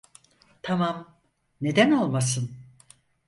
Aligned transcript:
Tamam, 0.61 1.15
neden 1.61 1.91
olmasın? 1.91 2.51